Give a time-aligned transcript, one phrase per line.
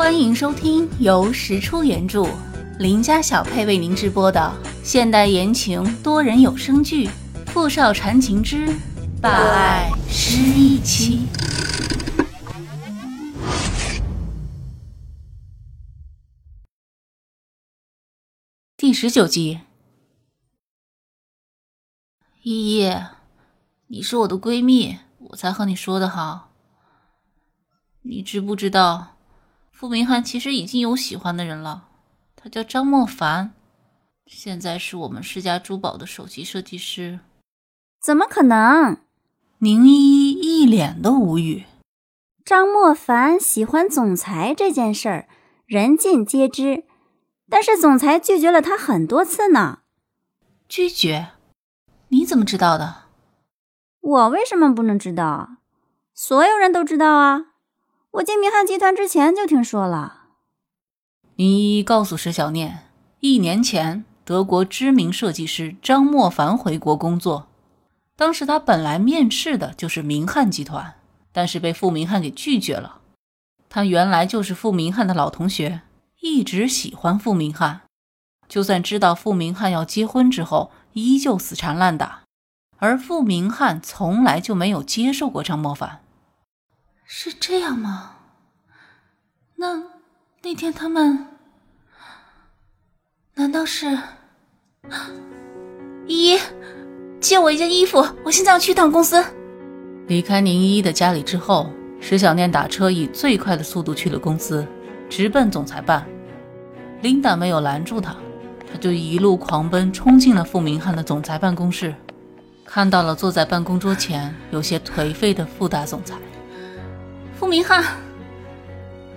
[0.00, 2.26] 欢迎收听由石出原著、
[2.78, 4.50] 林家小配为您直播的
[4.82, 7.06] 现代言情多人有声剧
[7.48, 8.66] 《富少缠情之
[9.20, 11.26] 霸爱失忆妻》
[18.78, 19.60] 第十九集。
[22.42, 22.90] 依依，
[23.88, 26.54] 你是我的闺蜜，我才和你说的好。
[28.00, 29.18] 你知不知道？
[29.80, 31.88] 傅明翰其实已经有喜欢的人了，
[32.36, 33.54] 他叫张莫凡，
[34.26, 37.20] 现在是我们世家珠宝的首席设计师。
[37.98, 38.98] 怎么可能？
[39.60, 41.64] 宁依依一脸的无语。
[42.44, 45.28] 张莫凡喜欢总裁这件事儿，
[45.64, 46.84] 人尽皆知，
[47.48, 49.78] 但是总裁拒绝了他很多次呢。
[50.68, 51.28] 拒绝？
[52.08, 53.04] 你怎么知道的？
[54.02, 55.56] 我为什么不能知道？
[56.12, 57.46] 所有人都知道啊。
[58.12, 60.24] 我进明翰集团之前就听说了。
[61.36, 62.88] 林依依告诉石小念，
[63.20, 67.46] 一年前德国知名设计师张莫凡回国工作，
[68.16, 70.96] 当时他本来面试的就是明翰集团，
[71.30, 72.98] 但是被傅明翰给拒绝了。
[73.68, 75.82] 他原来就是傅明翰的老同学，
[76.20, 77.82] 一直喜欢傅明翰，
[78.48, 82.24] 就算知道傅明翰要结婚之后，依旧死缠烂打，
[82.78, 86.02] 而傅明翰从来就没有接受过张莫凡。
[87.12, 88.12] 是这样吗？
[89.56, 89.82] 那
[90.42, 91.26] 那天他们
[93.34, 93.98] 难道是？
[96.06, 96.40] 依依，
[97.20, 99.22] 借我一件衣服，我现在要去一趟公司。
[100.06, 101.68] 离开宁依依的家里之后，
[102.00, 104.64] 石小念打车以最快的速度去了公司，
[105.10, 106.06] 直奔总裁办。
[107.02, 108.14] 琳达没有拦住他，
[108.70, 111.92] 他就一路狂奔，冲进了傅明翰的总裁办公室，
[112.64, 116.14] 看到了坐在办公桌前有些颓废的傅大总裁。
[117.40, 117.82] 傅明翰，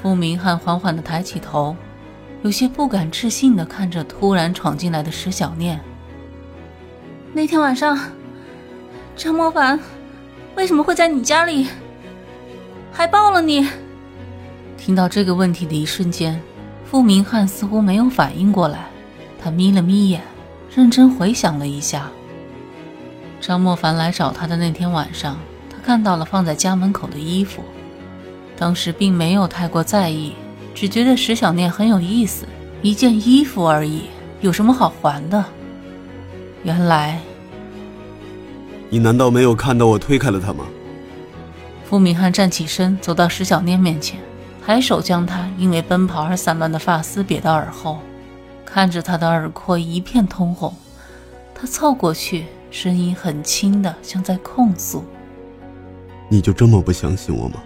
[0.00, 1.74] 傅明翰缓缓的抬起头，
[2.42, 5.80] 有些不敢置信的看着突然闯进来的石小念。
[7.32, 7.98] 那天晚上，
[9.16, 9.80] 张莫凡
[10.54, 11.66] 为什么会在你家里，
[12.92, 13.68] 还抱了你？
[14.78, 16.40] 听到这个问题的一瞬间，
[16.84, 18.86] 傅明翰似乎没有反应过来，
[19.42, 20.22] 他眯了眯眼，
[20.72, 22.08] 认真回想了一下。
[23.40, 25.36] 张莫凡来找他的那天晚上，
[25.68, 27.60] 他看到了放在家门口的衣服。
[28.56, 30.34] 当时并没有太过在意，
[30.74, 32.46] 只觉得石小念很有意思，
[32.82, 34.02] 一件衣服而已，
[34.40, 35.44] 有什么好还的？
[36.62, 37.20] 原来，
[38.88, 40.64] 你难道没有看到我推开了他吗？
[41.84, 44.18] 傅明翰站起身，走到石小念面前，
[44.64, 47.98] 抬手将她因为奔跑而散乱的发丝别到耳后，
[48.64, 50.74] 看着她的耳廓一片通红，
[51.54, 55.04] 他凑过去，声音很轻的，像在控诉
[56.30, 57.62] ：“你就这么不相信我吗？”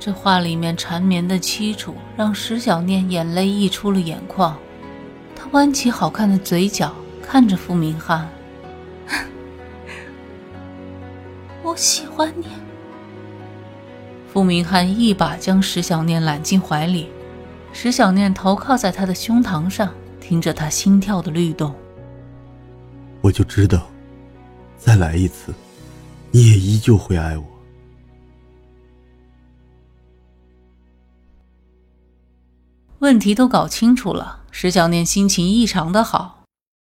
[0.00, 4.56] 这话里面缠绵的凄楚，让石小念眼泪溢出了眼眶。
[5.34, 8.28] 她弯起好看的嘴角，看着傅明翰
[11.64, 12.46] ：“我喜欢你。”
[14.32, 17.08] 傅明翰一把将石小念揽进怀里，
[17.72, 21.74] 石小念头靠在他的胸膛上，听着他心跳的律动。
[23.20, 23.88] 我就知道，
[24.76, 25.52] 再来一次，
[26.30, 27.44] 你也依旧会爱我。
[33.00, 36.42] 问题都搞清楚了，石小念心情异常的好。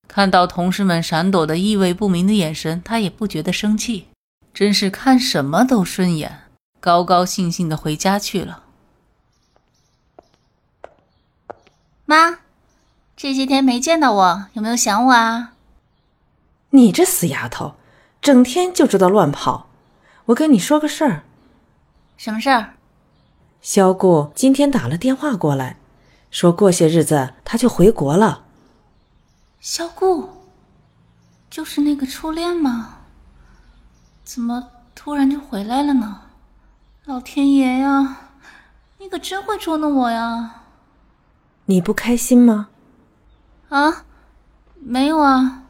[0.08, 4.10] 看到同事们闪躲的意味不明的眼神，她也不觉得生气，
[4.54, 6.42] 真是看什么都顺眼，
[6.80, 8.64] 高高兴兴的回家去了。
[12.06, 12.38] 妈，
[13.18, 15.54] 这些天没见到我，有没有想我啊？
[16.70, 17.74] 你这死丫头，
[18.22, 19.68] 整天就知道乱跑。
[20.26, 21.24] 我跟你说个事儿。
[22.18, 22.76] 什么事儿？
[23.62, 25.78] 萧顾今天打了电话过来。
[26.34, 28.44] 说过些日子他就回国了。
[29.60, 30.28] 萧顾，
[31.48, 33.02] 就是那个初恋吗？
[34.24, 36.22] 怎么突然就回来了呢？
[37.06, 38.32] 老天爷呀，
[38.98, 40.64] 你可真会捉弄我呀！
[41.66, 42.70] 你不开心吗？
[43.70, 44.04] 啊，
[44.80, 45.66] 没有啊。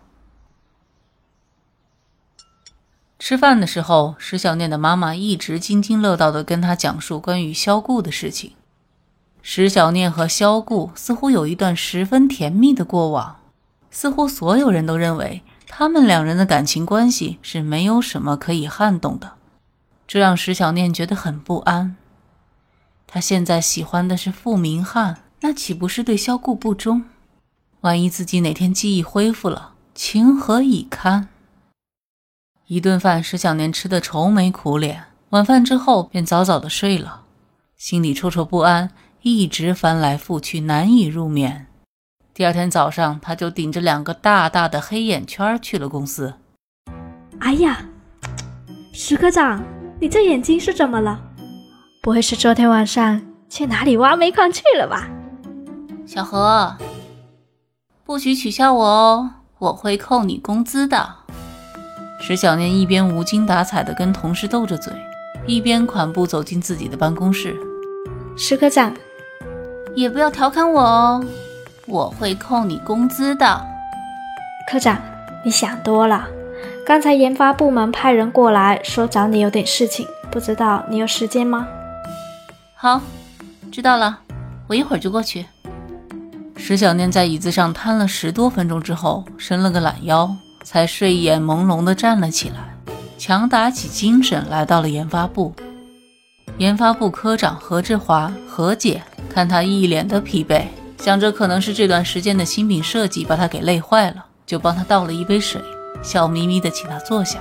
[3.19, 8.55] 吃饭的时候，石小念的妈妈一直津津乐道的跟他讲述关于萧顾的事情。
[9.45, 13.41] 石小念和萧顾似乎有一段十分甜蜜的过往，
[13.91, 19.33] 似乎所有人都认为他们两人的感情关系是没有什么可以撼动的，
[20.07, 21.97] 这让石小念觉得很不安。
[23.05, 27.03] 他现在喜欢的是傅明翰，那岂不是对萧顾不忠？
[27.81, 31.27] 万一自己哪天记忆恢复了，情何以堪？
[32.67, 37.23] 一顿饭，石小念吃得愁眉苦脸，晚饭之后便早早的睡了。
[37.75, 38.91] 心里绰绰不安，
[39.25, 41.67] 一直翻来覆去，难以入眠。
[42.33, 46.33] 第二天早上，他就顶着两个大大的黑眼圈去了公司。
[47.39, 47.85] 哎呀，
[48.91, 49.63] 石科长，
[50.01, 51.21] 你这眼睛是怎么了？
[52.01, 55.07] 不会是昨天晚上去哪里挖煤矿去了吧？
[56.05, 56.75] 小何，
[58.03, 61.15] 不许取笑我哦，我会扣你工资的。
[62.19, 64.91] 石小念一边无精打采的跟同事斗着嘴，
[65.47, 67.55] 一边款步走进自己的办公室。
[68.35, 68.93] 石科长，
[69.95, 71.23] 也不要调侃我哦。
[71.85, 73.65] 我会扣你工资的，
[74.69, 74.99] 科长，
[75.43, 76.27] 你想多了。
[76.85, 81.67] 刚才研发部门派人过来，说找你有点事情，不知道你有时间吗？
[82.75, 83.01] 好，
[83.71, 84.19] 知道了，
[84.67, 85.45] 我一会儿就过去。
[86.55, 92.75] 石小念在椅子上瘫了十多分钟之后，伸了个懒腰，才睡眼朦胧地站了起来，
[93.17, 95.53] 强打起精神来到了研发部。
[96.57, 99.01] 研发部科长何志华，何姐
[99.33, 100.63] 看他一脸的疲惫。
[100.99, 105.61] 想着可能是这段时间的新品设计把他给累坏了，就帮他倒了一杯水，
[106.01, 107.39] 笑眯眯的请他坐下。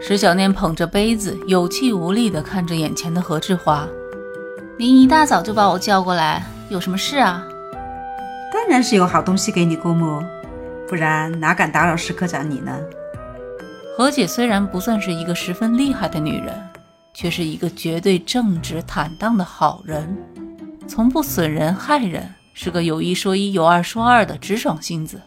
[0.00, 3.88] 石小念捧着杯子，有气无力的看着眼前的何志华。
[4.78, 7.44] 您一大早就把我叫过来，有什么事啊？
[8.52, 10.22] 当然是有好东西给你过目，
[10.86, 12.78] 不然哪敢打扰石科长你呢？
[13.96, 16.54] 何姐虽然不算是一个十分厉害的女人，
[17.20, 20.16] 却是一个绝对正直坦荡的好人。
[20.86, 25.20] 从不损人害人，是个有一说一、有二说二的直爽性子。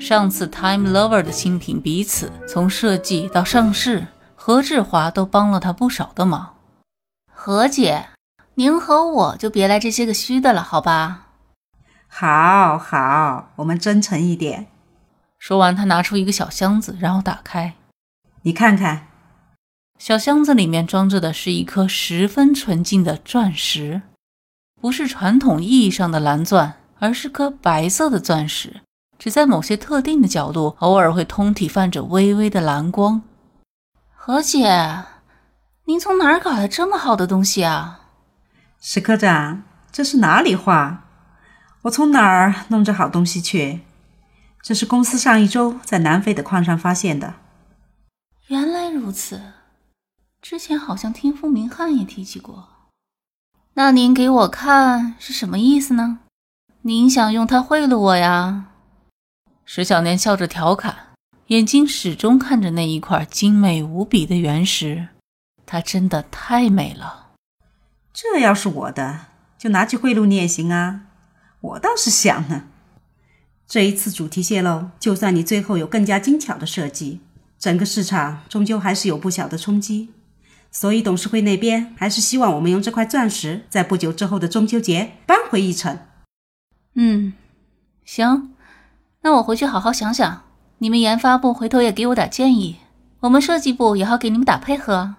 [0.00, 6.56] 上次 Time Lover 的新品彼此从设计到上市，何志华都帮了他不少的忙。
[7.32, 8.06] 何姐，
[8.54, 11.28] 您和我就别来这些个虚的了，好吧？
[12.08, 14.66] 好好，我们真诚一点。
[15.38, 17.74] 说完，他拿出一个小箱子，然后打开，
[18.42, 19.06] 你看看，
[20.00, 24.00] 小箱子里面装着的是一颗十分纯净的钻石。
[24.80, 28.80] 不是传统意义上的蓝钻，而是颗白色的钻石，
[29.18, 33.20] 只在某些特定的角度，偶尔会通体泛着微微的蓝光。
[34.14, 35.04] 何姐，
[35.84, 38.06] 您从哪儿搞来这么好的东西啊？
[38.80, 41.04] 石科长，这是哪里话？
[41.82, 43.80] 我从哪儿弄这好东西去？
[44.62, 47.34] 这是公司上一周在南非的矿上发现的。
[48.46, 49.40] 原来如此，
[50.42, 52.68] 之前好像听傅明翰也提起过。
[53.74, 56.20] 那您给我看是什么意思呢？
[56.82, 58.70] 您想用它贿赂我呀？
[59.64, 61.10] 石小年笑着调侃，
[61.48, 65.08] 眼睛始终看着那一块精美无比的原石，
[65.66, 67.28] 它真的太美了。
[68.12, 69.26] 这要是我的，
[69.58, 71.02] 就拿去贿赂你也行啊。
[71.60, 72.64] 我倒是想呢，
[73.68, 77.20] 这一次主题泄露，就算你最后有更加精巧的设计，
[77.58, 80.08] 整个市场终究还是有不小的冲击。
[80.70, 85.98] 所以董事会那边还是希望我们用这块钻石，在不久之后的中秋节扳回一城。
[86.94, 87.32] 嗯，
[88.04, 88.54] 行，
[89.22, 90.42] 那我回去好好想想。
[90.78, 92.78] 你们研发部回头也给我点建议，
[93.20, 95.16] 我们设计部也好给你们打配合。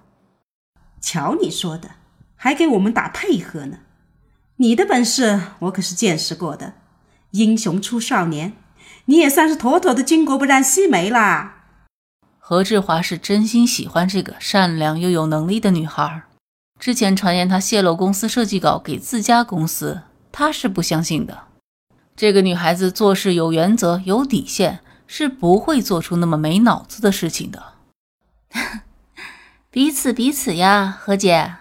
[0.99, 1.91] 瞧你说的，
[2.35, 3.77] 还给我们打配合呢？
[4.57, 6.73] 你的本事我可是见识过的，
[7.31, 8.53] 英雄出少年，
[9.05, 11.60] 你也算是妥妥的巾帼不让须眉啦。
[12.51, 16.23] 何志华是真心喜欢这个善良又有能力的女孩。
[16.77, 20.01] 之前传言她泄露公司设计稿给自家公司，
[20.33, 21.45] 他是不相信的。
[22.13, 27.63] 这个女孩子做事有原则、有底线，是不会做出那么没脑子的事情的。
[29.71, 31.55] 彼此彼此呀，何姐。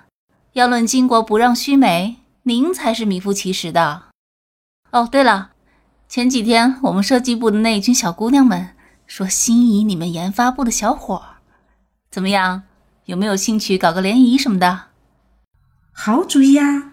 [0.55, 4.07] 要论巾帼不让须眉，您才是名副其实的。
[4.91, 5.51] 哦，对了，
[6.09, 8.71] 前几天我们设计部的那一群小姑娘们。
[9.11, 11.21] 说心仪你们研发部的小伙，
[12.13, 12.63] 怎么样？
[13.07, 14.83] 有没有兴趣搞个联谊什么的？
[15.91, 16.93] 好主意啊！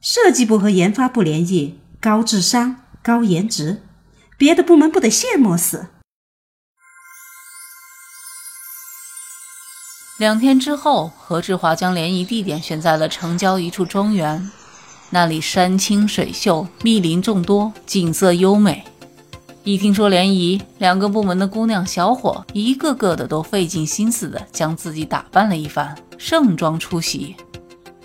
[0.00, 3.82] 设计部和研发部联谊，高智商、高颜值，
[4.38, 5.88] 别的部门不得羡慕死？
[10.20, 14.52] 两天之后，何志华将联谊地点选在了城郊一处庄园，
[15.10, 18.84] 那里山清水秀，密林众多，景色优美。
[19.66, 27.34] 一听说联谊，两个部门的姑娘小伙一个个的都费尽心思的将自己打扮了一番，盛装出席。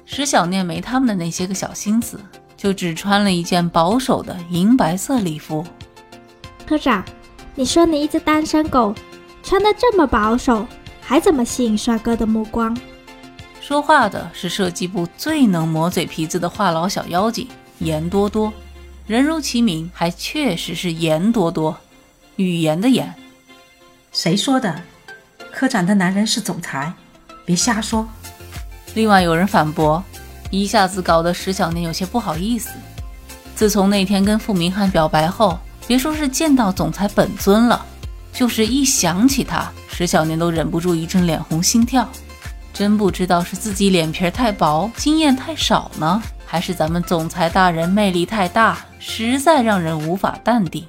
[0.04, 2.20] 石小念没他们的那些个小心思，
[2.58, 5.64] 就只穿了一件保守的银白色礼服。
[6.66, 7.06] 科长，
[7.54, 8.92] 你说你一只单身狗，
[9.44, 10.66] 穿的这么保守，
[11.00, 12.76] 还怎么吸引帅哥的目光？
[13.60, 18.52] 说话的是设计部最能磨嘴皮子的话痨小妖精严多多。
[19.08, 21.78] 人如其名，还确实是言多多，
[22.36, 23.14] 语言的言。
[24.12, 24.82] 谁说的？
[25.52, 26.94] 科长的男人是总裁，
[27.44, 28.08] 别瞎说。
[28.94, 30.02] 另外有人反驳
[30.52, 32.70] ：“一下子搞得石小念有些不好意思。
[33.56, 37.86] 自从那天跟傅明翰表白后，别说是见到总裁本尊了，
[38.32, 42.08] 就是一想起他，石小念都忍不住一阵脸红心跳。
[42.74, 50.86] 真不知道是自己脸皮太薄，经验太少呢，还是咱们总裁大人魅力太大，实在让人无法淡定。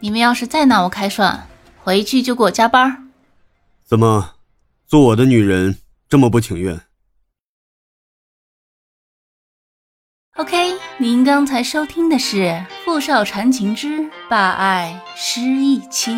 [0.00, 1.46] 你们要是再拿我开涮，
[1.84, 3.08] 回去就给我加班。
[3.84, 4.34] 怎么，
[4.84, 6.80] 做我的女人这么不情愿
[10.34, 12.36] ？OK，您刚才收听的是
[12.84, 16.10] 《富少缠情之霸爱失忆妻》。